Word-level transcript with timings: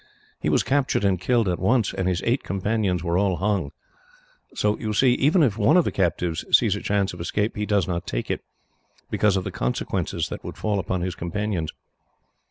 He 0.39 0.49
was 0.49 0.63
captured 0.63 1.05
and 1.05 1.21
killed 1.21 1.47
at 1.47 1.59
once, 1.59 1.93
and 1.93 2.07
his 2.07 2.23
eight 2.25 2.41
companions 2.43 3.03
were 3.03 3.19
all 3.19 3.35
hung. 3.35 3.71
So 4.55 4.75
you 4.79 4.93
see, 4.93 5.13
even 5.13 5.43
if 5.43 5.59
one 5.59 5.77
of 5.77 5.85
the 5.85 5.91
captives 5.91 6.43
sees 6.57 6.75
a 6.75 6.81
chance 6.81 7.13
of 7.13 7.21
escape, 7.21 7.55
he 7.55 7.67
does 7.67 7.87
not 7.87 8.07
take 8.07 8.31
it, 8.31 8.43
because 9.11 9.37
of 9.37 9.43
the 9.43 9.51
consequences 9.51 10.29
that 10.29 10.43
would 10.43 10.57
fall 10.57 10.79
upon 10.79 11.01
his 11.01 11.13
companions." 11.13 11.69